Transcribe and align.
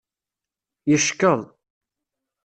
Yeckeḍ. 0.89 1.41